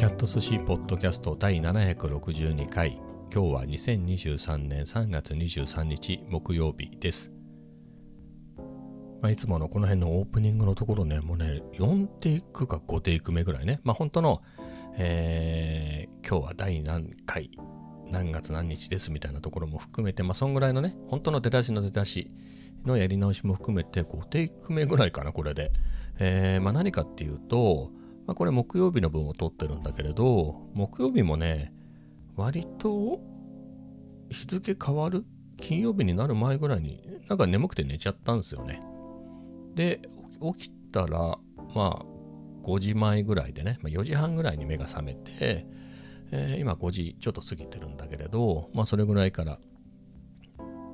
[0.00, 2.98] キャット寿司ポッドキャスト第762回。
[3.30, 7.34] 今日は2023年3月23日木曜日です、
[9.20, 13.80] まあ、いつものこの辺のオープニングのところねもうね4テイクか5テイク目ぐらいね。
[13.84, 14.40] まあ本当の、
[14.96, 17.50] えー今日は第何回
[18.10, 22.30] 何月何日ですみたいなところも含めてまあそんぐらいのね本当の出だしの出だし
[22.86, 25.70] のやり直しも含めて5テイク目ぐらいかなこれで、
[26.18, 27.90] えーまあ、何かっていうと
[28.26, 31.72] まあ、これ木曜日の分を撮ってるんだけれど、木曜日もね、
[32.36, 33.20] 割と
[34.30, 35.24] 日付変わる
[35.56, 38.82] 金曜日になる前ぐらいになんか眠くて寝ちゃったんですよね。
[39.74, 40.00] で、
[40.56, 41.38] 起きたら、
[41.74, 42.04] まあ、
[42.62, 45.66] 5時前ぐらいでね、まあ、4時半ぐらいに目が覚めて、
[46.32, 49.58] えー今5時ちょっと過ぎてるんだけれど、まあそれぐらいから、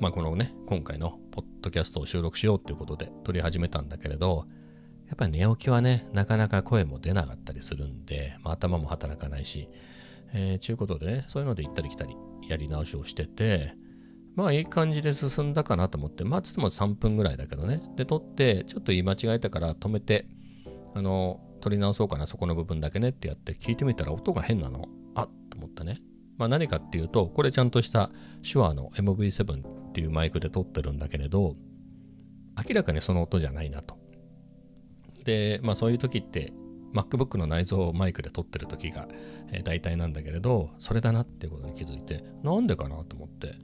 [0.00, 4.46] まあこのね、今回のポッドキャストを収録しようっていうことで撮り始めたんだけれど、
[5.08, 9.68] やっぱり寝起きはね、なかなか声も出なかったりするんで、まあ、頭も働かないし、
[10.34, 12.16] えー、ちゅうことでね、そういうので行ったり来たり
[12.48, 13.74] やり直しをしてて、
[14.34, 17.80] まあいい感じで進んだかなと思って、まあつっても3分ぐらいだけどね。
[17.96, 20.26] で、撮って、ちょっと言い間違えたから止めて、
[20.94, 24.88] あの、撮り直そうかな、そこの部分だけねってやって聞いてみたら音が変なの。
[25.14, 26.00] あっと思ったね。
[26.36, 28.10] まあ何かっていうと、これちゃんとした
[28.42, 31.56] 手話の MV7 っていうマイクで撮ってるんだけれど、
[32.58, 33.96] 明らかにその音じゃないなと。
[35.26, 36.52] で、まあそういう時って
[36.94, 39.08] MacBook の内蔵マイクで撮ってる時が、
[39.52, 43.54] え大体なんだけれど、それだなっていうことに気づいて、なんでかなと思って、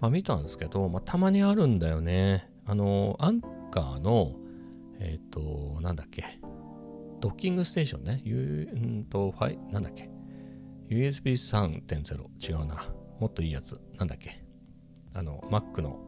[0.00, 2.50] まあ見たんですけど、まあたまにあるんだよね。
[2.66, 4.32] あの、アンカーの、
[4.98, 6.40] えっ、と、なんだっけ、
[7.20, 10.10] ドッキングステーションね、U、んと、ファイ、なんだっけ、
[10.88, 12.82] USB3.0 違うな。
[13.20, 13.80] もっといいやつ。
[13.98, 14.44] なんだっけ。
[15.12, 16.00] あの、Mac の、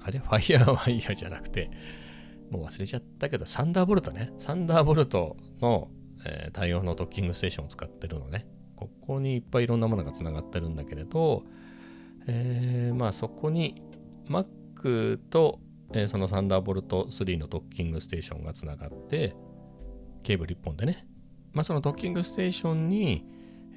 [0.00, 0.18] あれ？
[0.18, 1.70] ファイヤーワイヤーじゃなくて、
[2.52, 4.30] もう忘れちゃったけど、サンダーボルトね。
[4.38, 5.88] サンダーボルトの、
[6.26, 8.46] えー対応のドッキングステーションを使ってるのね。
[8.76, 11.44] ここにいっぱいいろんなものがつながってるんだけれど、
[12.26, 13.82] えーまあそこに
[14.28, 15.60] Mac と、
[15.94, 19.34] えーそのサンダーボルト3のドッキングステーションがつながって、
[20.22, 21.06] ケーブル1本でね。
[21.54, 23.24] まあそのドッキングステーションに、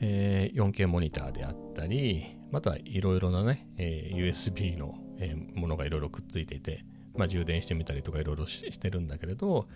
[0.02, 6.85] えー 4K モニターであったり、またはいろいろなね、えー USB の、えーものがいろいろくっついていて、
[7.18, 9.68] まあ、充電してみたりとかいろいろしてるんだけれど、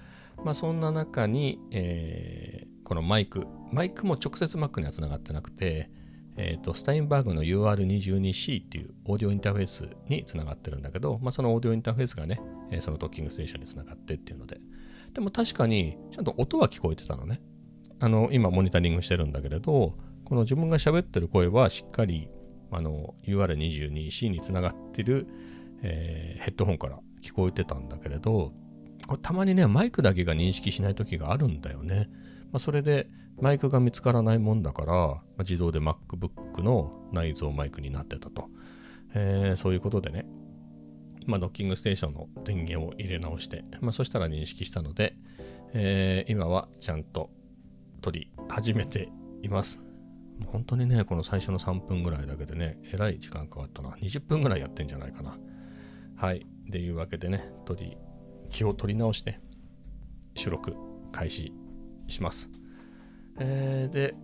[0.43, 5.91] まあ、そんな中に、えーこのマイク、マイクも直接 Mac にはつながってなくて、
[6.37, 12.41] えーとスタインバーグの UR22C っていうオーディオインターフェースにつながってるんだけど、まあ、そのオーディオインターフェースがね、
[12.71, 14.59] えそのドッキングステーションにつながってっていうので、
[15.13, 17.41] でも確かにちゃんと音は聞こえてたのね。
[17.99, 22.29] あの、今モニタリングしてるんだけれど、この自分が喋ってる声はしっかり
[22.71, 25.27] あの UR22C につながってる、
[25.81, 28.53] えーヘッドホンから聞こえてたんだけれど、
[29.07, 32.09] これたまにね、マイクだけが認識しない時があるんだよね。
[32.51, 33.07] まあ、それで
[33.41, 38.49] マイクが見つからないもんだから、まあ自動で MacBook の内蔵マイクになってたと。
[39.13, 40.25] えーそういうことでね、
[41.25, 45.15] まあ、ドッキングステーションの電源を入れ直して、まあ、そしたら認識したので、
[45.73, 47.29] えー今はちゃんと
[48.01, 49.09] 撮り始めて
[49.41, 49.81] います。
[50.47, 53.91] 本当にね、この最初の3分ぐらいだけでね、えらい時間かかったな。
[53.91, 55.37] 20分ぐらいやってんじゃないかな。
[56.19, 56.45] はい。
[56.67, 57.97] っていうわけでね、取り、
[58.49, 59.39] 気を取り直して、
[60.35, 60.75] 収録
[61.13, 61.53] 開始
[62.09, 62.49] します。
[63.39, 64.15] えーで、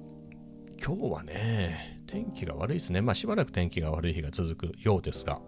[0.86, 3.00] 今日はね、天気が悪いですね。
[3.00, 5.40] まあしばらく天気が悪い日が続くようですが、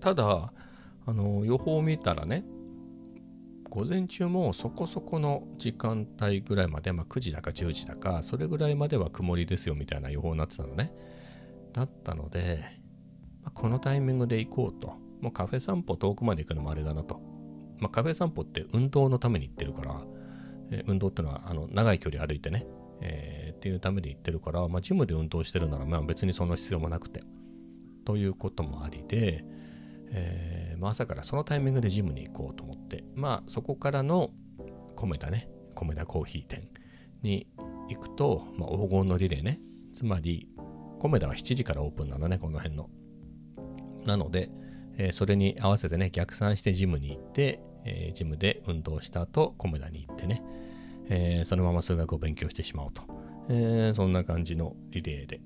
[0.00, 0.52] ただ、
[1.06, 2.44] あの、予報を見たらね、
[3.70, 10.92] 午前中もそこそこの時間帯ぐらいまで、まあ、9時だか10時だか、それぐらいまでは曇りですよみたいな予報になってたのね。
[11.72, 12.62] だったので、
[13.42, 15.08] まこのタイミングで行こうと。
[15.20, 17.20] もうカフェ散歩遠くまで行くのもあれだなと。
[17.78, 20.04] まあ、カフェ散歩って運動のために行ってるから、
[20.70, 22.66] え運動ってのはあの長い距離歩いてね、
[23.00, 27.22] えーっていうためで行ってるから、まあ、ジムで運動してるなら、まあ、別にその必要もなくて。
[28.06, 29.44] ということもありで、
[30.12, 34.30] えーまあ、朝からそのタイミングでジムに行こうと思って、まあそこからの
[34.96, 36.68] 米田ね、米田コーヒー店
[37.22, 37.46] に
[37.88, 39.60] 行くと、まあ、黄金のリレーね、
[39.92, 40.48] つまり
[40.98, 42.88] 米田は7時からオープンなのね、この辺の。
[44.06, 44.50] なので、
[45.02, 50.42] えそれに合わせてね、逆算してジムに行って、えジムで運動した後、米田に行ってね、
[51.08, 53.02] えそのまま数学を勉強してしまおうと。
[53.48, 55.40] えそんな感じのリレーで、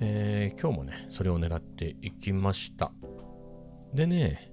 [0.00, 2.92] え今日もね、それを狙っていきました。
[3.92, 4.52] でね、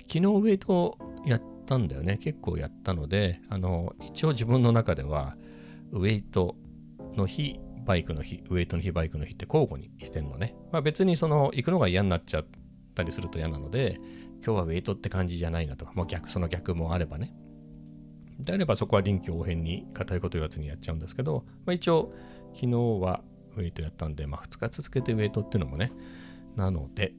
[0.00, 0.96] 昨日ウェイト
[1.26, 2.16] やったんだよね。
[2.16, 5.36] 結構やったので、あの、一応自分の中では、
[5.90, 6.56] ウェイト
[7.14, 10.54] の日、バイクの日、ウェイトの日、バイクの日って交互にしてんのね。
[10.72, 12.61] まあ別にその、行くのが嫌になっちゃって
[12.92, 13.98] たりすると嫌なので、
[14.44, 17.34] 今日はウェイトって感じじゃないなとか、もう逆、その逆もあればね。
[18.38, 22.12] であればそこは臨機応変に硬いこと言わずにやっちゃうんですけど、まあ、一応
[22.54, 23.22] 昨日は
[23.56, 25.92] ウェイトやったんで、まあ、2日続けてウェイトっていうのもね
[26.56, 27.14] なので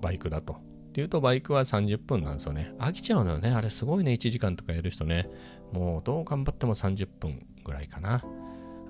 [0.00, 0.54] バイクだと。
[0.54, 2.72] っていうとバイクは30分なんですよね。
[2.78, 3.50] 飽きちゃうのよね。
[3.50, 4.12] あれすごいね。
[4.12, 5.28] 1時間とかやる人ね。
[5.72, 8.22] もうどう頑張っても30分ぐらいかな。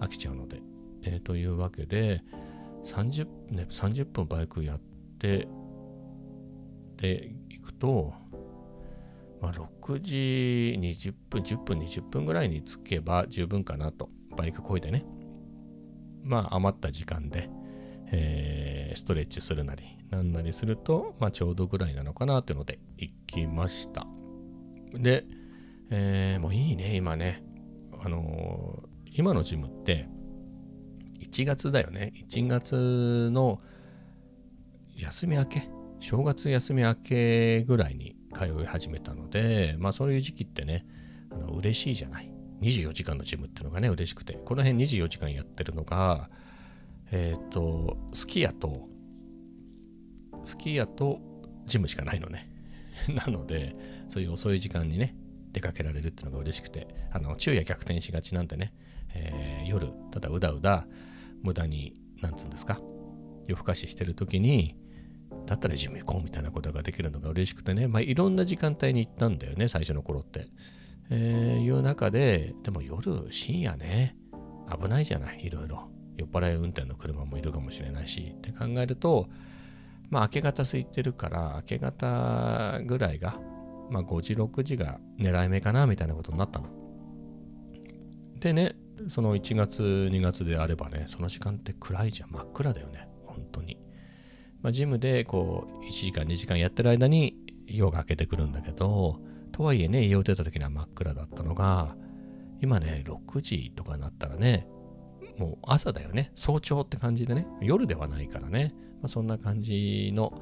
[0.00, 0.60] 飽きちゃうので、
[1.04, 2.22] えー、というわけで
[2.84, 4.80] 30, ね、30分バイクやっ
[5.18, 5.48] て
[6.96, 8.14] で行くと
[9.44, 14.08] まあ、6時20分、10分、20分ぐらいに着けば十分かなと。
[14.34, 15.04] バイクこいでね。
[16.22, 17.50] まあ、余った時間で、
[18.10, 24.06] えー、ストレッチするなり、なんなりすると、まあ、ちょうどぐらいなのかなというので、行きました。
[24.94, 25.26] で、
[25.90, 27.44] えー、もういいね、今ね。
[28.02, 30.08] あのー、今のジムって、
[31.20, 32.14] 1月だよね。
[32.16, 33.60] 1月の
[34.96, 35.68] 休み明け、
[36.00, 40.86] 正月休み明けぐらいに通い始めたので、まあそういう時期ってね、
[41.30, 42.30] あの嬉しいじゃない。
[42.60, 44.34] 24時間のジムっていうのがね、嬉しくて。
[44.34, 46.30] この辺24時間やってるのが、
[47.10, 48.88] えっ、ー、と、スキヤと、
[50.44, 51.20] スキヤと
[51.66, 52.48] ジムしかないのね。
[53.26, 53.74] なので、
[54.08, 55.16] そういう遅い時間にね、
[55.52, 58.72] 出かけられるっていうのが嬉しくて、あの、昼夜逆転しがちなんでね、
[59.14, 60.86] えー、夜、ただうだうだ、
[61.42, 62.80] 無駄に、なんつうんですか、
[63.46, 64.76] 夜更かししてる時に、
[65.46, 70.46] だったらジム行こうみたいなことができるのが嬉しくてね、まあ、いろんな時間帯に行ったんだよね、最初の頃って。
[71.10, 74.16] えー、いう中で、でも夜、深夜ね、
[74.80, 75.90] 危ないじゃない、いろいろ。
[76.16, 79.28] 酔っ払い運転の車もいるかもしれないし、って考えると、
[80.10, 83.38] まあ、明け方空いてるから、明け方ぐらいが、
[83.90, 86.68] まあ、5時、6時が狙い目かな、みたいなことになったの。
[88.40, 88.76] でね、
[89.08, 93.83] その1月、2月であればね、その時間って暗いじゃん、真っ暗だよね、本当に。
[94.64, 99.20] まあ、ジムでこう1時間2時間やってる間に夜が明けてくるんだけど
[99.52, 101.94] とはいえね家を出た時には真っ暗だったのが
[102.62, 104.66] 今ね6時とかになったらね
[105.38, 106.30] もう朝だよね。
[106.34, 110.40] 早朝って感じでね夜ではないからね、まあ、そんな感じの、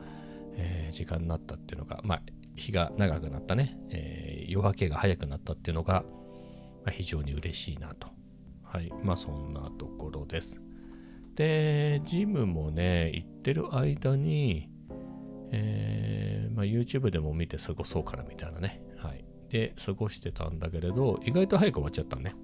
[0.54, 2.22] えー、時間になったっていうのがまあ
[2.54, 6.04] 日が長くなったね、えー、夜明けが早くなったっていうのが、
[6.84, 8.08] まあ、非常に嬉しいなと。
[8.62, 8.92] はい。
[9.02, 10.60] まあそんなところです。
[11.34, 14.68] で、ジムもね、行ってる間に、
[15.50, 18.82] えー、まあ、YouTube でも見て過ごそうかなみたいなね。
[18.96, 19.24] はい。
[19.48, 22.34] で、過ごしてたんだけれど、意外と早く終わっちゃったね。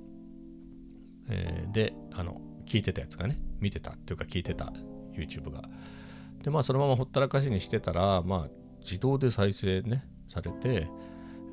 [1.29, 4.73] えー、で、あの、聞いてたやつがね、見てたっていうか聞いてた
[5.14, 5.62] YouTube が。
[6.43, 8.50] で、まあ、そのままほったらかしにしてたら、まあ、
[8.81, 10.88] 自動で再生ね、されて、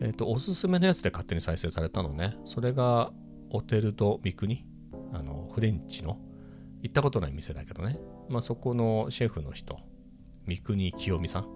[0.01, 2.35] えっ、ー、と、おすすめのやつで勝手に再生されたのね。
[2.45, 3.11] それが、
[3.49, 4.65] オテルド・ミクニ、
[5.13, 6.19] あの、フレンチの、
[6.85, 7.99] 行ったことない店だけどね、
[8.29, 9.79] まあ、そこのシェフの人、
[10.45, 11.47] 三国清美さん、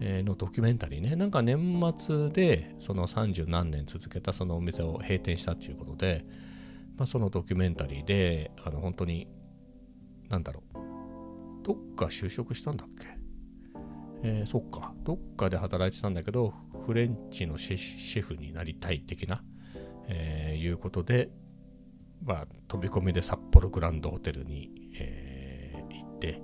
[0.00, 6.24] えのドキュメンタリーね、なんか年末でその30何年続けたそのお店を閉店したっていうことで、
[6.96, 9.28] まあ、そのドキュメンタリーで、あの本当に、
[10.28, 13.06] なんだろう、どっか就職したんだっけ？
[14.24, 16.52] えー、そっか、どっかで働いてたんだけど、
[16.84, 19.44] フレンチのシェフになりたい的な、
[20.08, 21.30] えー、いうことで、
[22.22, 26.42] まあ、飛び込みで札幌グランドホテルに、えー、行って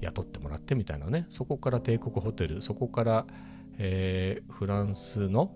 [0.00, 1.26] 雇ってもらってみたいなね。
[1.30, 3.26] そこから帝国ホテルそこから、
[3.78, 5.54] えー、フランスの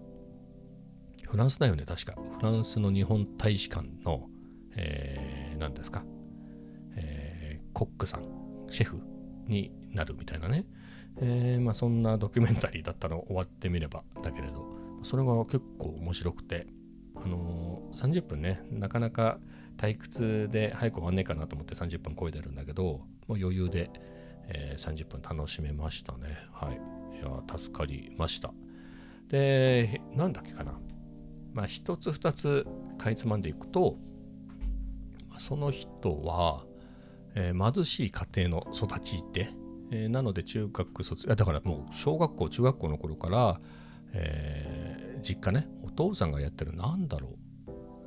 [1.28, 2.14] フランスだよね確か。
[2.38, 4.28] フランスの日本大使館の、
[4.76, 6.04] えー、何ですか、
[6.96, 8.24] えー、コックさん
[8.70, 9.00] シェフ
[9.46, 10.64] になるみたいなね、
[11.20, 14.64] えー、まあそんなドキュメンタリーだったの終わってみればだけれど
[15.02, 16.66] それが結構面白くて。
[17.20, 19.38] あのー、30分ねなかなか
[19.76, 22.84] 退屈で早く終わんねえかなと思って30分超えてるんだけど
[23.26, 23.90] もう余裕で、
[24.48, 26.36] えー、30分楽しめましたね。
[26.52, 26.80] はい。
[27.18, 28.52] いや助かりました。
[29.28, 30.78] でなんだっけかな。
[31.52, 32.66] まあ一つ二つ
[32.98, 33.96] かいつまんでいくと
[35.38, 36.64] その人は、
[37.34, 39.50] えー、貧しい家庭の育ちで、
[39.90, 43.60] えー、なので中学卒だからもう小学校中学校の頃から、
[44.12, 47.36] えー、実家ね父さんがやってるなんだろ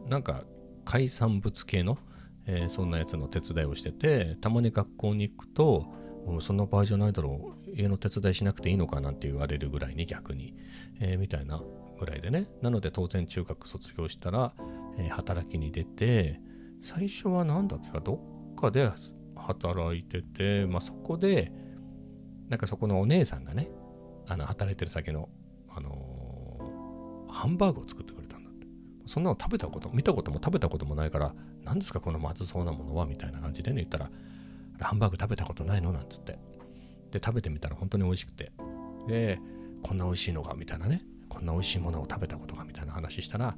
[0.06, 0.10] う。
[0.10, 0.44] なんか
[0.86, 1.98] 海産物系の、
[2.46, 5.94] えー、そんなやつの手伝いをしててたまに学校に行くと
[6.40, 7.72] そんな場合じゃないだろう。
[7.74, 10.56] 家の手伝いしなくていいのかなんて言われるぐらいに逆に、
[11.00, 11.62] えー、みたいな
[12.00, 12.48] ぐらいでね。
[12.62, 14.54] なので当然中学卒業したら、
[14.98, 16.40] えー、働きに出て
[16.82, 18.16] 最初は何だっけかど
[18.54, 18.90] っかで
[19.36, 21.52] 働いてて、まあ、そこで
[22.50, 23.70] なんかそこのお姉さんがね
[24.28, 25.30] あの働いてる先の、
[25.70, 26.11] あの、
[27.32, 28.68] ハンバーグを作ってくれたんだって
[29.06, 31.34] そんなの食べたこと、見たことも食べたこともないから、
[31.64, 34.12] 何ですかこのまずそうなものはみたいな感じでね、言ったら、
[34.80, 36.40] ハンバーグ食べたことないのなんつって。
[37.12, 38.52] で、食べてみたら本当に美味しくて。
[39.08, 39.40] で、
[39.82, 43.58] こんな美味しいのかみたいなね、こんな美味しいものを食べたことがみたいな話したら、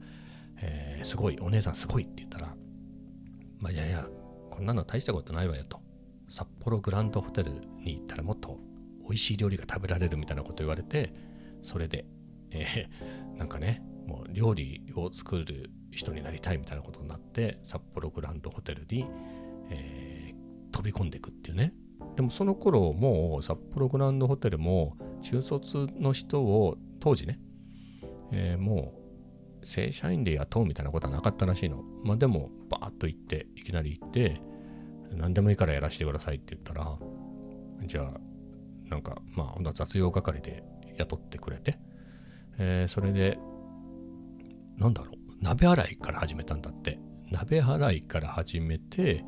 [0.61, 2.55] えー、すごい、お姉さんすごいって言ったら、
[3.59, 4.07] まあ、いやいや、
[4.49, 5.81] こんなの大したことないわよと。
[6.29, 8.59] 札幌グランドホテルに行ったらもっと
[9.03, 11.13] 美味しい料理が食べられるみたいなこと言われて、
[11.61, 12.05] それで、
[12.53, 19.05] えー、なんかね、もう料理を作る人になりたいみたいなことになって、札幌グランドホテルに、
[19.69, 21.73] えー、飛び込んでいくっていうね。
[22.15, 27.39] でもその頃もう札幌グランドホテルも中卒の人を当時ね、
[28.31, 28.93] えー、も
[29.61, 31.81] う正社員で雇うみたいなことはなかったらしいの。
[32.03, 34.41] まあでもバーッと行っていきなり行って
[35.11, 36.99] 何でもいいからやらせてくださいって言ったら
[37.85, 38.19] じゃあ
[38.89, 40.63] なんかまあ雑用係で
[40.97, 41.79] 雇ってくれて、
[42.57, 43.37] えー、それで
[44.77, 46.99] なんだろう鍋洗いから始めたんだって。
[47.31, 49.25] 鍋洗いから始めて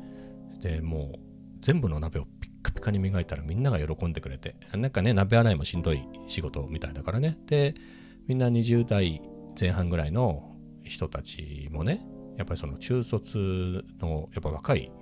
[0.60, 1.18] でもう
[1.60, 4.56] 全部の鍋をピッカピカに磨いたらみんなが喜んでくれて。
[4.74, 7.36] なんかね鍋洗いもしんどい仕事みたいだからね。
[7.46, 7.74] で
[8.26, 9.20] みんな20代
[9.58, 10.52] 前半ぐらいの
[10.84, 12.06] 人たちもね
[12.36, 14.92] やっぱりその中卒のやっぱ若い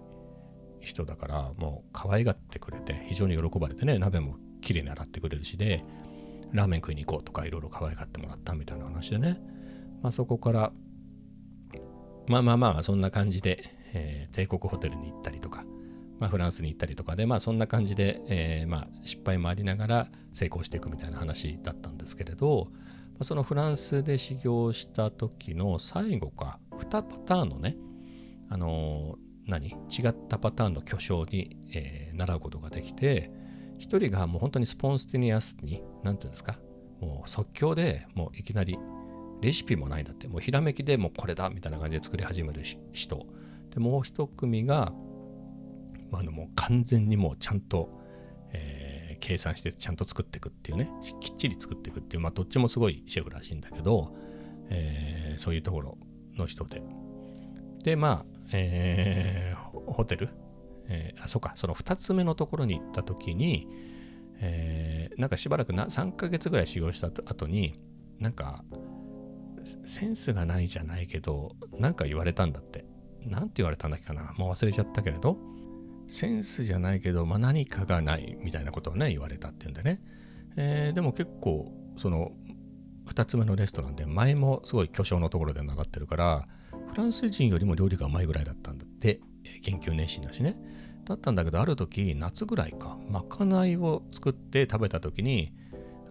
[0.80, 5.84] 人だからもう可愛がってくれて非常に喜ばれてね鍋もきれいに洗ってくれるしで
[6.54, 9.38] ラーメン食いに行こうとかいろいろ可愛がってもらったみたいな話でね。
[10.02, 10.72] まあそこから
[12.28, 15.64] まあまあまあそんな感じで、えー、帝国ホテルに行ったりとか、
[16.20, 27.76] まあ、フランスに行ったりとかでまあそんな感じで、えー、まあ失敗もありながら成功していくみたいな話だったんですけれど、まあ、そのフランスで修行した時の最後か2パターンのね
[28.48, 29.68] あのー、何？
[29.68, 33.32] 違ったパターンの巨匠に、えー、習うことができて
[33.78, 36.58] 一人がもう本当にスポンスティニアスに何て言うんですか。
[37.00, 38.78] もう即興でもういきなり
[39.42, 42.62] レシピもないんだってもうひらめきでもうこれだみたいな感じで作り始める
[42.92, 43.26] 人。
[43.70, 44.92] でもう一組が、
[46.10, 48.00] まあ、もう完全にもうちゃんと、
[48.52, 50.90] えー、計算してちゃんと作っていくっていうね。
[51.20, 54.14] きっちり作っていくっていうまあどっちもすごいシェフらしいんだけど、
[54.70, 55.98] えー、そういうところ
[56.36, 56.82] の人で。
[57.82, 60.30] でまあ、えー、ホテル、
[60.88, 63.68] えー、あそうかその2つ目のところに行った時に、
[64.40, 67.80] えー、なんかしばらくな3ヶ月ぐらい修行した後に
[68.18, 68.64] なんか
[69.84, 72.84] センスがないじゃないけど、なんか言われたんだって。
[73.26, 75.38] なんて言われたんだっけかなもう忘れちゃったけれど、
[76.08, 80.02] センスじゃないけど、まあ、何かがないみたいなことをね、言われたっていうんでね。
[80.56, 82.32] えー、でも結構、その、
[83.06, 86.48] 2つ目のレストランで、前もすごい巨匠のところで習ってるから、
[86.88, 89.20] フランス人よりも料理がうまいぐらいだったんだって、
[89.62, 90.56] 研究熱心だしね。
[91.04, 95.52] だったんだけど、ある時、夏ぐらいか、まかないを作って食べた時に、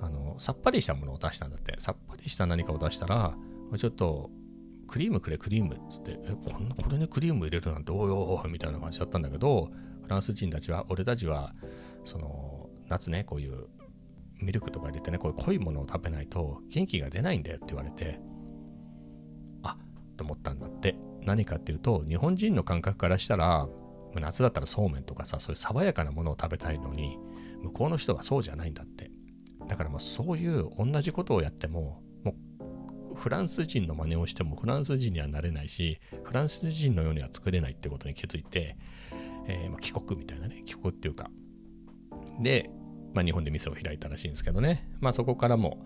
[0.04, 3.36] あのさっぱりしたものを出したんだってさっぱりした何かを出したら
[3.78, 4.30] ちょっと
[4.88, 9.70] クリームくれクリームっつってえこんなこれねクリーム入れるなんておいおいみたいな感じだったんだけど
[10.04, 11.54] フランス人たちは俺たちは
[12.04, 13.68] その夏ねこういう
[14.42, 18.20] ミルクとか入れてねこういう濃いものを食べないと元気が出ないんだよって言われて
[19.64, 19.78] あ
[20.18, 23.68] と思ったんだって何かっていうと日本人の感覚からしたら
[24.16, 27.18] 夏だったらそうめんとかさそういう爽やかなものを食べたいのに
[27.64, 29.12] 向こうの人はそうじゃないんだって
[29.68, 32.36] だからもうそういう同じことをやっても、も
[33.12, 38.78] うフランス人の真似をしてもフランス人にはなれないし、フランス人のようには作れないってことに気づいて、
[39.48, 41.30] えー、まあ、帰国みたいなね、帰国っていうか。
[42.42, 42.70] で、
[43.14, 45.84] まあ、日本で店を開いたらしいんですけどね、まあ、そこからも、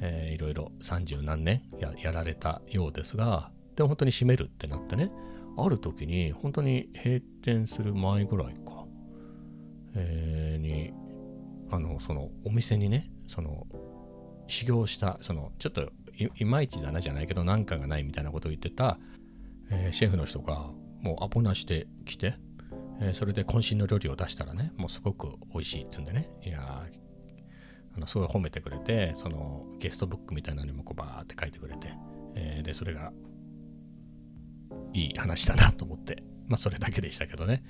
[0.00, 5.10] えー、いろいろ30何年ややられたようですが、でも本当に閉めるってなってね、
[5.56, 8.84] ある時に本当に閉店する前ぐらいか、
[9.94, 10.92] えー、に、
[11.70, 13.66] あの、そのお店にね、その
[14.48, 15.90] 修行したそのちょっと
[16.36, 18.98] いまいちだなじゃないけど何かがないみたいなことを言ってた、
[19.70, 22.34] えー、シェフの人がもうアポなしてきて、
[23.00, 26.30] えー、それで渾身の料理を出したらねもうすごく美味しいっつんでね。
[26.42, 26.84] いや
[27.96, 31.94] あのすごい褒めてくれてそのゲストブックみたいなのにもこうバーって書いてくれて、
[32.34, 33.12] えー、でそれが
[34.94, 37.62] いい話だなと思ってまあそれだけでしたけどね。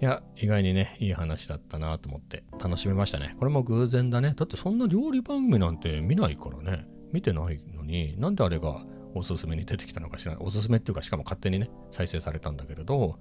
[0.00, 3.36] いや、意外にね、いい話だったなと思って楽しめましたね。
[3.38, 4.34] これも偶然だね。
[4.36, 6.86] だってそんな料理番組なんて見ないからね。
[7.12, 10.44] 見てないのに、なんであれがおすすめに出てきたのか知らない。
[10.44, 13.18] おすすめっていうか、しかも勝手にね、再生されたんだけれど、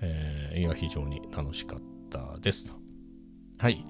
[0.00, 2.72] えー、いや、非常に楽しかったですと。
[3.58, 3.84] はい。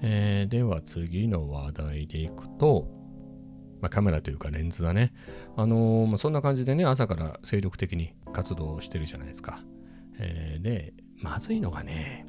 [0.00, 2.88] えー、では次の話題でいくと、
[3.80, 5.12] まあ、カメラというかレンズだね。
[5.56, 9.60] あのー、まあ、そんな感じでね、朝から精力的に活動してるじゃないですか。
[10.18, 12.26] えー、で、まずいのがね、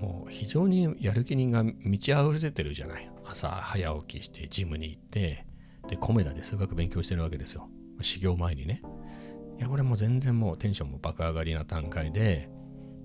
[0.00, 3.10] もう非常にやる気人が満ち溢れてるじゃない。
[3.24, 5.46] 朝早起きしてジムに行って、
[5.88, 7.68] で、コメダで数学勉強してるわけですよ。
[8.02, 8.82] 修行前にね。
[9.58, 12.50] いや、これもう全然もうテンションも爆上がりな段階で、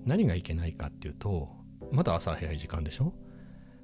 [0.04, 1.48] 何がいけないかっていうと、
[1.92, 3.14] まだ朝早い時間でしょ？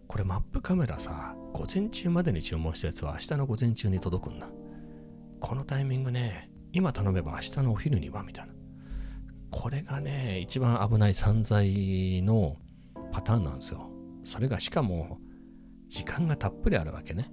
[0.07, 4.49] これマップカメラさ、午前中までに注文したやつは明日の午前中に届くんだ。
[5.41, 8.53] このタイミングね、今頼めば明日のお昼にはみたいな。
[9.50, 12.59] これがね、一番危ない散財の
[13.11, 13.91] パターンなんですよ。
[14.23, 15.19] それがしかも、
[15.88, 17.29] 時間がたっぷりあるわけね。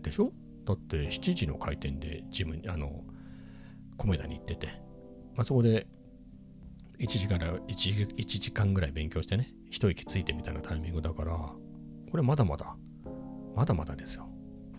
[0.00, 0.32] でしょ？
[0.64, 3.04] だって7時の開店でジムに、あの、
[3.98, 4.68] 米田に行ってて、
[5.36, 5.86] まあ、そこで
[7.00, 11.36] 1時から 1, 1時間ぐらい勉強してね、一息ついてみたいなタイミングだから、
[12.10, 12.74] これまだまだ、
[13.54, 14.28] まだまだですよ。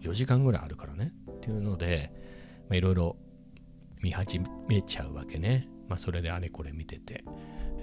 [0.01, 1.13] 4時間ぐらいあるからね。
[1.31, 2.13] っていうので、
[2.71, 3.17] いろいろ
[4.01, 5.67] 見始めちゃうわけね。
[5.87, 7.23] まあ、それであれこれ見てて。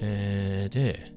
[0.00, 1.12] えー、で、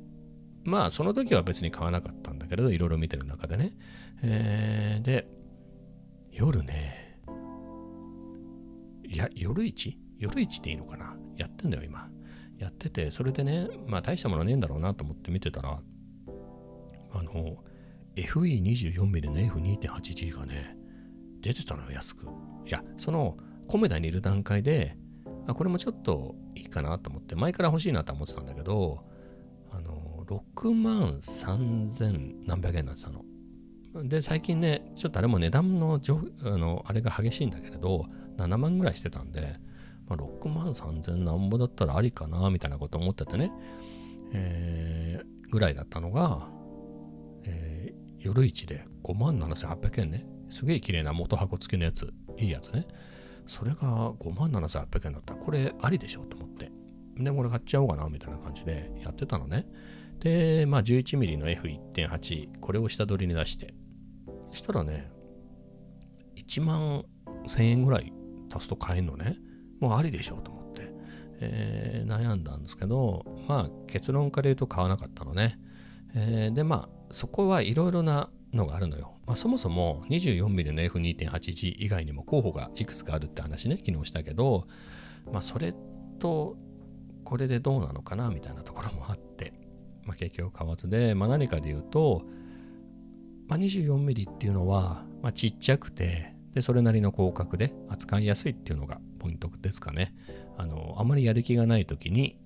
[0.63, 3.75] まあ、その時は別に買わなかったんだけれど、いろいろ見てる中でね。
[4.21, 5.27] えー、で、
[6.31, 7.21] 夜ね、
[9.05, 11.15] いや、夜市夜市っていいのかな？
[11.37, 12.09] やってんだよ、今。
[12.57, 15.79] やってて、それでね、まあ、大したものねえんだろうなと思って見てたら、
[17.11, 17.55] あの、
[18.21, 20.75] FE24mm の F2.8G がね、
[21.41, 22.27] 出てたのよ、安く。
[22.65, 24.97] いや、その、コメダにいる段階で、
[25.47, 29.05] あ、これもちょっといいかなと思って、前から欲しいなと思ってたんだけど、
[29.71, 33.23] あの、6万3000何百円になってたの。
[34.07, 38.05] で、最近ね、ちょっとあれも値段のあのあれが激しいんだけれど、
[38.37, 39.55] 7万ぐらいしてたんで、
[40.07, 43.51] まあ、6万3000なんぼだったらありかな、みたいなこと思っててね、
[44.33, 46.49] えー、ぐらいだったのが、
[48.19, 50.25] 夜市で5万7800円ね。
[50.49, 52.87] すげえ綺麗な元箱付きのやつ、いいやつね。
[53.45, 56.71] それが5万7800円だったら、これありでしょと思って。
[57.17, 59.65] で、これ買っちゃおうかな、みたいな感じでやってたのね。
[60.19, 63.73] で、まあ 11mm の F1.8、これを下取りに出して、
[64.51, 65.11] したらね、
[66.35, 67.05] 1万
[67.47, 68.13] 1000円ぐらい
[68.53, 69.37] 足すと買えんのね。
[69.79, 70.91] もうありでしょうと思って、
[71.39, 75.57] えー、悩んだんですけど、まあ結論から言うと買わなかったのね。
[76.15, 79.13] えー、で、まあそこはいろいろなのがあるのよ。
[79.25, 84.67] まあ、そもそも 24mm の F2.8G 以外にも候補がいくつかあるって話ね、昨日したけど、
[85.31, 85.73] まあ、それ
[86.19, 86.57] と
[87.23, 88.29] これでどうなのかな？
[88.29, 89.53] みたいなところもあって、
[90.05, 92.23] まあ、結局買わずで、まあ、何かで言うと、
[93.47, 100.15] まあ、24mm っていうのは、まあ、ちっちゃくて、で、それなりの広角で扱いやすいっていうのがポイントですかね。
[100.57, 102.37] あの、あまりやる気がない時に、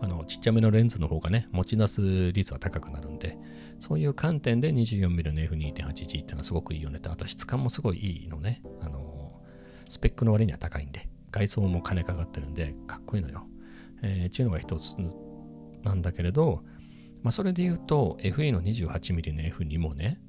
[0.00, 3.38] あのちっちゃめのレンズの方がね、持ち出す率は高くなるんで、
[3.80, 8.62] そういう観点で 24mm の F2.8G ってのはすごくいいよねって、あと質感もすごいいいのね。
[8.80, 9.40] あの、
[9.88, 13.46] スペックの割には高いんで、外装も金かかってるんで、かっこいいのよ。
[14.02, 14.96] えー、っていうのが一つ
[15.82, 16.62] なんだけれど、
[17.22, 20.20] まあ、それで言うと FE の 28mm の F2 もね、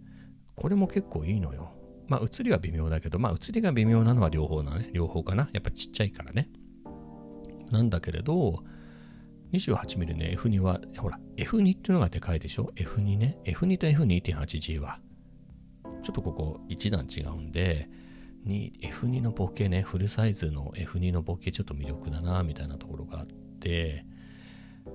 [0.56, 1.74] これも結構いいのよ。
[2.08, 4.90] まあ、写りは微妙だけど、まあ、写りが微妙なのは両方なね。
[4.94, 5.50] 両方かな。
[5.52, 6.50] やっぱちっちゃいからね。
[7.70, 8.64] なんだけれど、
[9.54, 13.40] 28mm の F2 は、ほら、F2 っていうのがでかいでしょ ?F2 ね。
[13.46, 15.00] F2 と F2.8G は、
[16.02, 17.90] ちょっとここ一段違うんで、
[18.46, 23.28] F2 のボケね、フルサイズの F2 のボケちょっと魅力だな、みたいなところがあっ
[23.60, 24.06] て、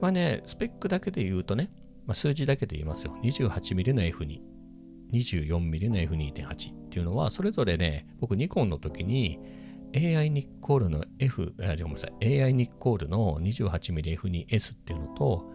[0.00, 1.70] まあね、スペックだけで言うとね、
[2.06, 3.16] まあ、数字だけで言いますよ。
[3.22, 4.40] 28mm の F2、
[5.12, 9.38] 24mm の F2.8 っていうのは、それぞれね、僕ニコンの時に、
[9.94, 15.50] AI ニッコールの F、あ、ごめんなさい、AI ニッコールの 28mmF2S っていうのと、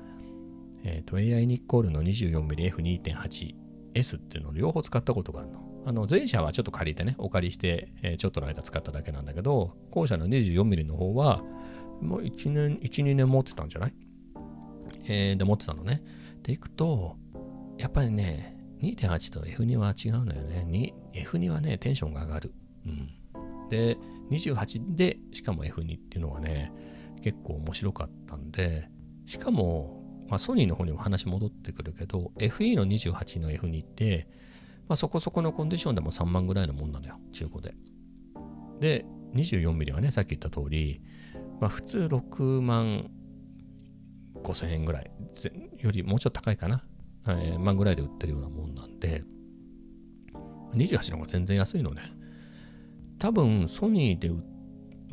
[0.83, 5.63] えっ、ー、と、AI ニッコールの 24mmF2.8S っていうのを両方使ったことがあるの。
[5.85, 11.41] あの、前者はちょっと借りてね、お借りして、えー、ちょっとの間使っただけなんだけど、後者の 24mm の方は、
[12.01, 13.93] もう1年、1、2年持ってたんじゃない？
[15.09, 16.03] えー、で持ってたのね。
[16.43, 17.15] で、いくと、
[17.77, 20.93] やっぱりね、2.8と F2 は違うのよね。
[21.13, 22.53] F2 はね、テンションが上がる。
[22.85, 23.09] うん。
[23.69, 23.97] で、
[24.31, 26.71] 28で、しかも F2 っていうのはね、
[27.21, 28.89] 結構面白かったんで、
[29.25, 34.27] しかも、まあ、ソニーの方にも話戻ってくるけど、FE の28の F2 って、
[34.87, 37.75] まあ、そこそこのコンディションでも3万ぐらいのもんなのよ、中古で。
[38.79, 41.01] で、24mm はね、さっき言った通り、
[41.59, 43.09] まあ、普通6万
[44.35, 45.11] 5千円ぐらい
[45.79, 46.83] よりもうちょっと高いかな、
[47.27, 49.23] えー、万ぐらいで売ってるようなもんなんで、
[50.73, 52.01] 28の方が全然安いのね。
[53.19, 54.43] 多分ソニーで売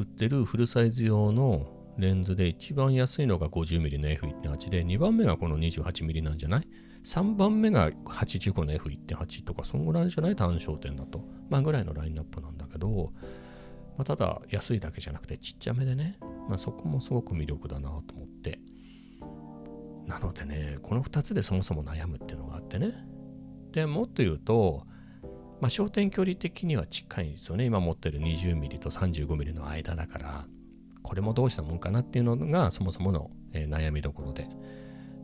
[0.03, 6.69] ってるフルサイズ用のレンズで一番安いのが 50mm の F1.8 で2番目がこの 28mm なんじゃない
[7.05, 10.37] ?3 番目が85の F1.8 とかそんぐらいじゃない？
[10.37, 11.21] 単焦点だと。
[11.49, 13.13] まあぐらいのラインナップなんだけど、
[13.97, 18.59] まあ、ただ安いだけじゃなくてちっちゃめでね、まあ、そこもすごく魅力だなと思って。
[20.07, 22.93] なのでね、この2つでそもそも悩むっていうのがあってね。
[23.73, 24.87] でもっと言うと、
[25.61, 27.65] まあ、焦点距離的には近いんですよね。
[27.65, 30.47] 今持ってる 20mm と 35mm の間だから、
[31.03, 34.49] これもどうしたもんかなっていうのがそもそもの、えー、悩みどころで。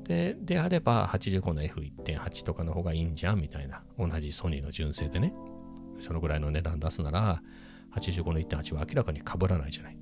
[0.04, 3.82] で、であれば85の F1.8 とかの方がいいんじゃんみたいな。
[3.98, 5.32] 同じソニーの純正でね。
[5.98, 7.42] そのぐらいの値段出すなら、
[7.94, 9.98] 85の1.8は明らかに被らないじゃない。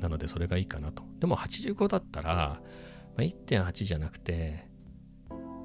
[0.00, 1.04] なのでそれがいいかなと。
[1.18, 2.60] でも85だったら、
[3.16, 4.66] まあ、1.8じゃなくて、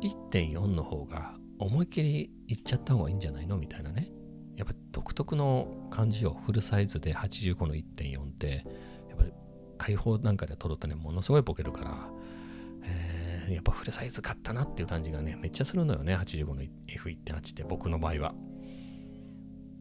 [0.02, 3.58] 1.4の方が思いっきりいっちゃった方がいいんじゃないの？
[3.58, 4.10] みたいなね。
[4.56, 8.64] やっぱ独特の感じをフルサイズで85の1.4って。
[9.10, 9.32] やっぱり
[9.78, 10.96] 開放なんかで撮るとね。
[10.96, 12.10] ものすごいボケるから、
[12.84, 16.16] えー、やっぱフルサイズ買ったなっていう感じがねめっちゃするのよね。
[16.16, 18.34] 85の F1.8 って僕の場合は。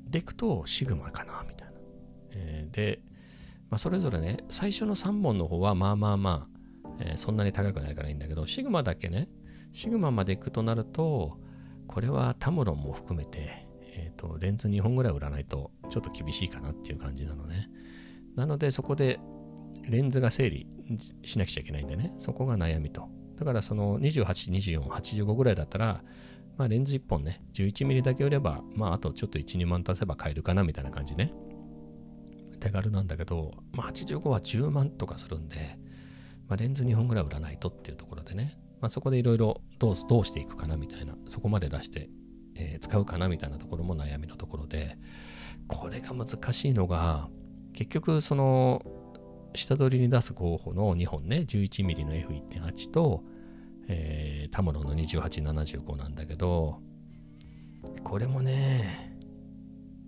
[0.08, 1.74] でいくとシグマかなみたいな、
[2.30, 3.00] えー、で、
[3.70, 6.48] まあ、それぞれね最初の3本の方はまあまあま
[6.84, 9.28] あ、えー、そんなに高くないからいいんだけどシグマだけね
[9.72, 11.38] シグマまで行くとなると
[11.86, 13.66] これはタムロンも含めて
[13.98, 17.68] えーと、レンズ2本ぐらい売らないとちょっと厳しいかなっていう感じなのね。
[18.36, 19.18] なのでそこで
[19.88, 20.66] レンズが整理
[21.24, 23.08] しなくちゃいけないんでね、そこが悩みと。
[23.36, 26.02] だからその28、24、85ぐらいだったら、
[26.56, 31.32] まあ、レンズ1本ね、11mm だけ売れば、まあ、あとちょっと1、2万足せば買えるかなみたいな感じね。
[32.60, 35.56] 手軽なんだけど、まあ、85は10万とかするんで、
[36.48, 42.08] まあ、レンズ2本ぐらい売らないとっていうところでね、まあ、そこでいろいろどうどうしていくかなみたいな、そこまで出して
[42.58, 44.98] えー、使うかなみたいなところも悩みのところで
[45.68, 47.28] これが難しいのが
[47.72, 48.82] 結局その
[49.54, 53.22] 下取りに出す候補の2本ね 11mm の F1.8 と、
[53.88, 56.80] えー、タムロンの2875なんだけど
[58.04, 59.16] これもね、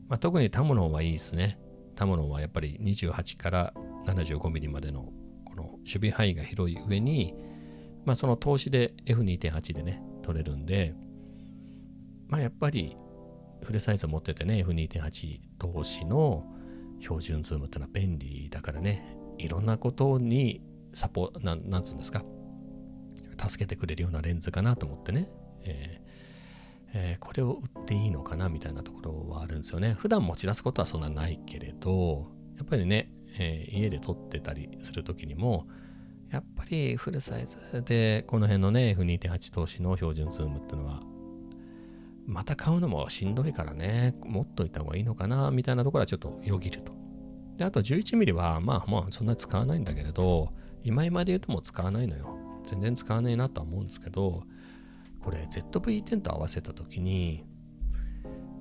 [0.09, 1.59] まあ、特にタムロンはいいですね。
[1.95, 3.75] タムロンはやっぱり28から
[4.07, 5.13] 75mm までの
[5.45, 7.35] この守備範囲が広い上に、
[8.05, 10.95] まあ、その通しで F2.8 でね取れるんで
[12.29, 12.97] まあやっぱり
[13.63, 16.45] フルサイズ持っててね F2.8 投資の
[17.01, 20.63] 標準ズームってのは便利だからねいろんなことに
[20.95, 22.25] サポななんつうんですか
[23.39, 25.29] 助けてくれるようなレンズかなと思ってね、
[25.63, 26.09] えー
[26.95, 29.93] えー、これを売っていいのかなみたいなところはあるんですよね。
[29.93, 35.67] 普段持ち出すことはそんなないけれどやっぱりね、えー、家で撮ってたりする時にも
[36.31, 41.03] やっぱりフルサイズでこの辺のね F2.8 投資の標準ズームっていうのは
[42.29, 46.93] また買うのもしんどいからね、持っといた方がいいのかな、みたいなところはちょっとよぎると。
[47.57, 52.37] で、あと 11mm は、まあまあそんなに使わないんだけれど、今今で言うともう使わないのよ。
[52.64, 54.43] 全然使わないなとは思うんですけど、
[55.21, 57.47] これ ZV-10 と合わせた時に、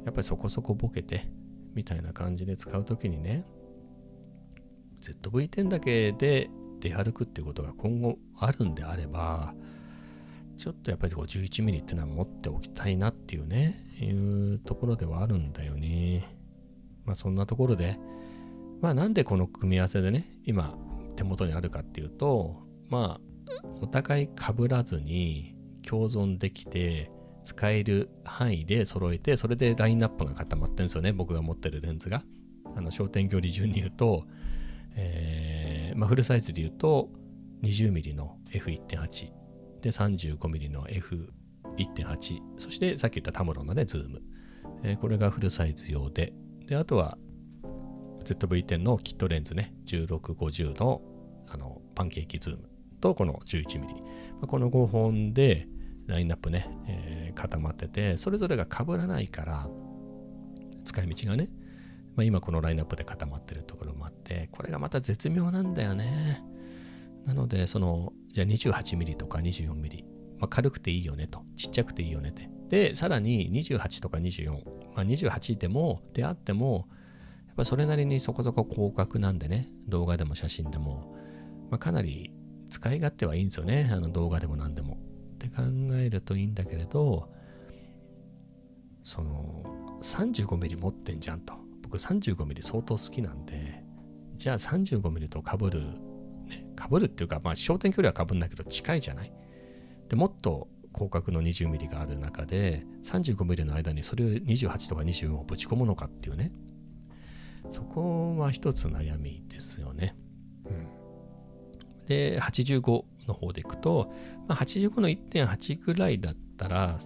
[0.06, 1.30] やっぱりそこそこボケて、
[1.73, 3.43] みたいな感じで使う時にね、
[5.01, 9.53] ZV-10 だけで出歩くってことが今後あるんであれば、
[10.57, 16.35] ちょっとやっぱりこう 11mm ってのは持っておきたいなっていうね、いうところではあるんだよね。
[17.05, 17.97] まあそんなところで、
[18.81, 20.75] まあなんでこの組み合わせでね、今
[21.15, 23.21] 手元にあるかっていうと、まあ
[23.81, 25.55] お互い被らずに
[25.87, 27.11] 共存できて
[27.43, 32.23] 使える範囲で揃えて、それでラインナップが固まってるんですよね、僕が持ってるレンズが。
[32.75, 34.25] あの焦点距離順に言うと、
[34.97, 37.10] えー、まあフルサイズで言うと
[37.63, 39.31] 20mm の F1.8
[39.81, 44.21] で 35mm の F1.8 そしてさっき言ったタムロンのねズーム、
[44.83, 46.33] えー、これがフルサイズ用で。
[46.67, 47.17] であとは
[48.25, 51.01] ZV-10 のキットレンズね1650の
[51.47, 52.69] あのパンケーキズーム。
[52.99, 55.67] とこの 11mm、まあこの5本で
[56.07, 59.69] ラインナップね、えー、固まっててそれぞれが被らないから
[60.83, 61.49] 使い道がね、
[62.17, 66.43] まあ、今このラインナップで固まってるところもあってこれがまた絶妙なんだよね
[67.25, 70.03] なのでそのじゃあ 28mm とか 24mm、
[70.39, 72.49] まあ、軽くていいよねと、ちっちゃくていいよねって。
[72.69, 74.62] で、さらに28とか24、ま
[74.97, 76.88] あ、28でも、であっても、
[77.47, 81.15] やっぱそれなりにそこそこ広角なんでね、動画でも写真でも、
[81.71, 82.32] まあ、かなり
[82.69, 84.97] 使い勝手はいいんですよね、あの動画でも何でも。
[85.36, 85.63] って考
[85.95, 87.32] えるといいんだけれど、
[89.03, 91.66] その 35mm 持ってんじゃんと。
[91.89, 93.84] 僕 35mm 相当好きなんで、
[94.36, 95.82] じゃあ 35mm と被る
[96.47, 99.32] ね、かぶるっていうか、まあ、焦点距離はかぶんだけど近いじゃない？
[100.10, 106.52] でもっと広角の 20mm がある中で 35mm の間にそれを28とか24をぶち込むのかっていうね
[107.69, 110.15] そこは一つ悩みですよね。
[110.65, 114.13] うん、で85の方でいくと、
[114.47, 116.97] まあ、85の1.8ぐらいだったら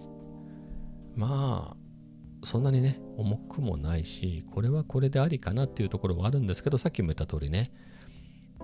[1.16, 1.76] まあ
[2.42, 7.72] そんなにね重くもないしこれはこれでありかなっていうところはあるんですけどさっきも言った通りね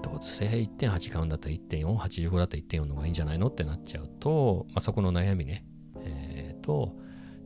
[0.02, 5.64] どうせ1.8買うんだったら1.4、85だったら1.4の方がいいんじゃないのってなっちゃうと、まあ、そこの悩みね。
[6.02, 6.94] えっ、ー、と、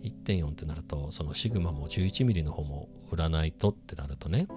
[0.03, 4.49] 1.4ってなると、そのシグマも 11mm の方も売らないとってなるとね、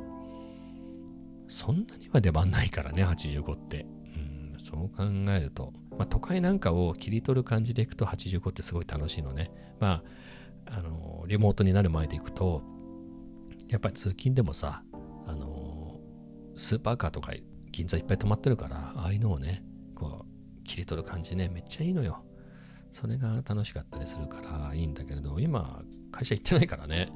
[1.47, 3.85] そんなには出番ないからね、85って。
[4.15, 9.51] うん、そう考えると、まあ、都会なんかを切り取る感じでいくと85ってすごい楽しいのね。
[9.79, 10.03] まあ、
[10.67, 12.63] あの、リモートになる前でいくと、
[13.67, 14.83] やっぱり通勤でもさ、
[15.25, 15.99] あの、
[16.55, 17.33] スーパーカーとか
[17.71, 19.63] 銀座いっぱい止まってるから、ああいうのをね、
[19.95, 22.23] こう、切り取る感じね、めっちゃいいのよ。
[22.91, 27.09] それが楽しかったりするからいいんだけれど、今、会社行ってないからね、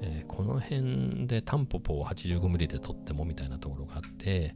[0.00, 4.54] えー、この辺でタンポポを 85mm で撮ってもみたいなところがあって、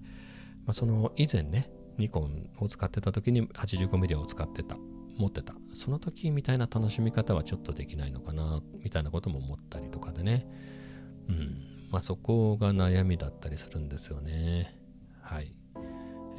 [0.67, 4.77] まあ、その以前ね、ニコンを使ってた時に 85mm を使ってた、
[5.19, 5.55] 持ってた。
[5.73, 10.47] その時みたいな楽しみ方はちょっとできないのかな、みたいなことも思ったりとかでね。
[11.29, 11.59] うん。
[11.91, 14.75] まあそこが悩みだったりするんですよね。
[15.21, 15.55] はい。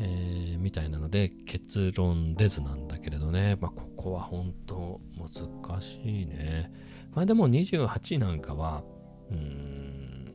[0.01, 6.71] えー、みたいなので結論出ずなんだけれどね、まあ、ここは本当難しいね。
[7.13, 8.83] まあでも28なんかは、
[9.29, 10.33] うん、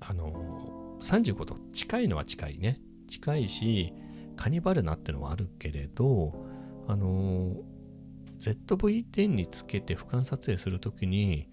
[0.00, 2.80] あの、35と近いのは近いね。
[3.06, 3.92] 近いし、
[4.36, 6.45] カニバルナってのはあるけれど、
[6.88, 7.56] あの、
[8.38, 11.48] ZV-10 につけて俯瞰撮影するときに、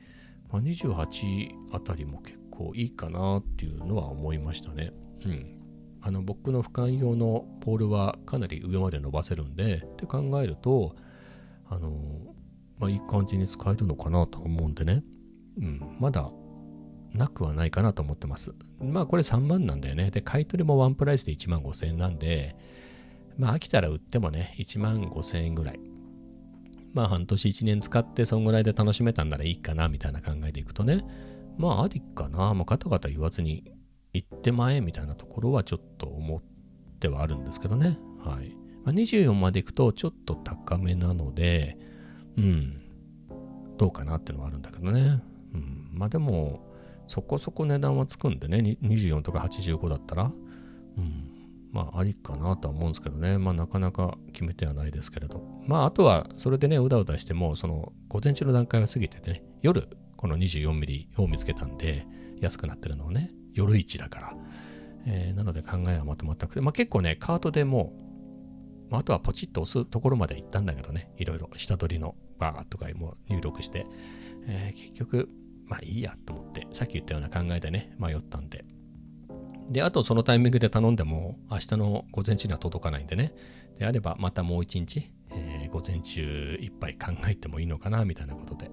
[0.52, 4.92] まあ、28あたりも結構いいかなっていうのは思いましたね。
[5.26, 5.60] うん。
[6.02, 10.98] あの僕の俯瞰用のポールはかなり上まで伸ばせるんでって考えると
[11.66, 11.92] あの
[12.78, 15.02] まあいい感じに使えるのかなと思うんでね、
[15.58, 16.30] うん、まだ
[17.14, 18.54] なくはないかなと思ってます。
[18.80, 20.10] まあこれ3万なんだよね。
[20.12, 22.56] で、買い取りもワンプライスで1万5千円なんで、
[23.38, 25.80] まあ飽きたら売ってもね、1万5千円ぐらい。
[26.94, 31.04] まあ半年1年使ってそんぐらいで楽しめたんならいいかなみたいな考えでいくとね、
[31.58, 32.54] まあありかな。
[32.54, 33.64] まあガタガタ言わずに
[34.14, 36.42] 行ってまえみたいなところはちょっと思っ
[37.00, 37.98] てはあるんですけどね。
[38.20, 38.56] はい。
[38.84, 41.78] まあ、24まで行くとちょっと高めなので、
[42.38, 42.82] うん、
[43.78, 45.22] どうかなっていうのはあるんだけどね。
[45.54, 46.70] うん、まあでも、
[47.08, 50.32] そこそこ値段はつくんでね、24とか85だったら、
[50.98, 51.33] うん、
[51.74, 53.38] まあありかなとは思うんですけどね。
[53.38, 55.44] まあなかなか決めてはないですけれど。
[55.68, 62.06] まああとはそれでね、うだうだしても、その午前中の段階は過ぎててね、夜この 24mm を見つけたんで、
[62.40, 64.34] 安くなってるのをね、夜市だから。
[65.06, 67.94] えー、なので考えはまとまったくて、まあ、結構ね、カートでも
[68.90, 73.86] う、まあ、あとはポチッと押すところまで行ったんだけどね、いろいろ下取りのバーとかも入力して、
[74.48, 75.30] えー、結局、
[75.66, 78.63] まあいいやと思って、さっき言ったような考えでね、迷ったんで。
[79.74, 83.34] で、あとそのタイミングで頼んでも、明日の午前中には届かないんでね。
[83.78, 88.70] であれば、またもう一日、えー、午前中いっぱい考えてもいいのかな、みたいなことで。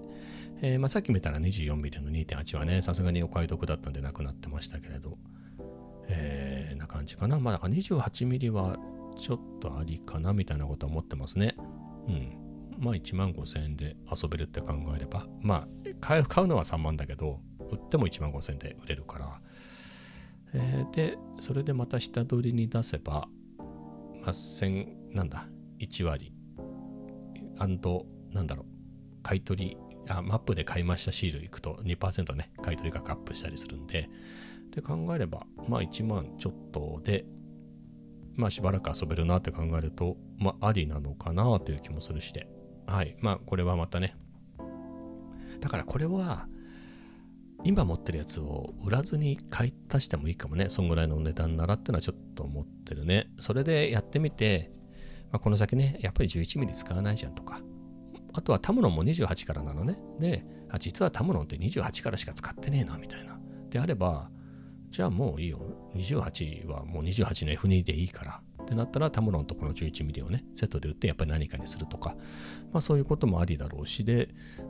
[0.61, 5.17] えー、まあ、さっき見たら 24mm の2.8はね、さすがにお買い得だったんでなくなってましたけれど、
[6.07, 7.39] えー、な感じかな。
[7.39, 8.77] まあ、だから 28mm は
[9.17, 11.55] ちょっとありかな、みたいなことは思ってますね。
[12.07, 12.37] うん。
[12.77, 15.67] まあ、1万5000円で遊べるって考えれば、まあ、
[15.99, 17.39] 買うのは3万だけど、
[17.71, 19.41] 売っても1万5000円で売れるから、
[20.53, 23.27] えー、で、それでまた下取りに出せば、
[24.21, 25.47] ま、1000、なんだ、
[25.79, 26.33] 1割、
[27.57, 34.09] アンド、なんだろう、買い取りあマップで買いましたシールいくと2%ね、買い取り額アップしたりするんで、
[34.71, 37.25] で考えれば、まあ1万ちょっとで、
[38.35, 42.47] まあしばらく遊べるなって考えると、まあありなのかなという気もするしで、
[42.87, 43.15] はい。
[43.19, 44.15] まあこれはまたね、
[45.59, 46.47] だからこれは、
[47.63, 50.69] 今持ってるやつを売らずに買い足してもいいかもね。
[50.69, 53.29] そんぐらいの値段ならってのはちょっと思ってるね。
[53.37, 54.71] それでやってみて、
[55.31, 57.61] まあ、この先ね、やっぱり 11mm 使わないじゃんとか、
[58.33, 59.99] あとはタムロンも28からなのね。
[60.19, 63.39] で、あ実はタムロンって28からしか使ってねえな、みたいな。
[63.69, 64.31] であれば、
[64.89, 65.59] じゃあもういいよ。
[65.95, 68.41] 28はもう28の F2 でいいから。
[68.61, 72.15] ってなったらタムロンとこの11ミリをね、セットで売ってやっぱり何かにするとか、
[72.71, 74.29] まあそういうこともありだろうしで、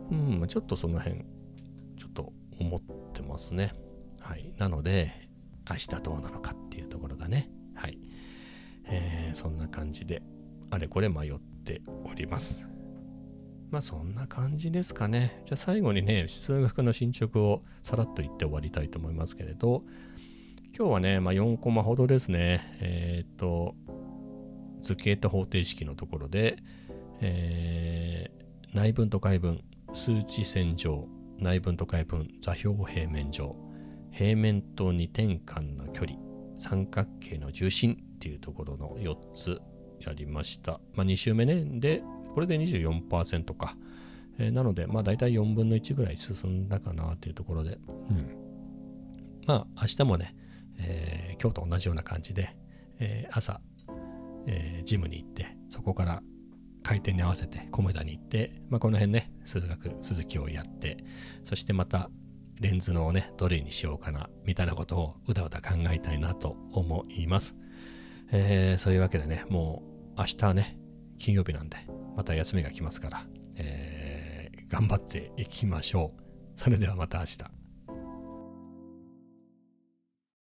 [0.10, 1.22] うん、ちょっとその辺、
[1.98, 2.82] ちょっと思っ
[3.14, 3.74] てますね。
[4.20, 4.54] はい。
[4.58, 5.30] なので、
[5.70, 7.50] 明日どうなのかっていうところだね。
[7.76, 8.00] はい。
[8.86, 10.22] えー、そんな感じで、
[10.70, 12.68] あれこれ迷っております。
[13.70, 15.44] まあそんな感じですかね。
[15.46, 19.84] じゃあ最後にね、数学の進捗をさらっと言って終わりたいと思いますけれど、
[20.78, 22.62] 今日はね、まあ、4コマほどですね。
[22.80, 23.76] えっ、ー、と、
[24.82, 26.58] 図形と方程式のところで、
[27.20, 29.62] えー、内分と外分、
[29.94, 31.08] 数値線上、
[31.42, 33.56] 内分と外分、座標平面上、
[34.12, 36.18] 平面と二点間の距離、
[36.58, 39.60] 三角形の重心っていうところの4つ
[40.00, 40.80] やりました。
[40.94, 41.64] まあ、2週目ね。
[41.80, 43.76] で、これで24%か。
[44.38, 47.78] えー、なので、まあ大体4分の1ぐらい進んだかなというところで、
[48.10, 48.38] うん。
[49.46, 50.36] まあ明日もね、
[50.80, 52.56] えー、今日と同じような感じで、
[53.00, 53.62] えー、朝、
[54.48, 56.24] えー、ジムに行って、そこから
[56.84, 60.98] 回転に合わせてコメダに行って、まあ、この辺ね、数学続きをやって、
[61.44, 62.10] そしてまた
[62.60, 67.56] レンズのね、どれにしようかな、みたいなことをうだうだ考えたいなと思います。
[68.32, 69.84] えー、そういうわけでね、も
[70.16, 70.78] う明日ね、
[71.18, 71.78] 金曜日なんで、
[72.16, 74.22] また休みが来ますから、えー
[74.72, 76.22] 頑張っていきましょう。
[76.56, 77.61] それではまた明日。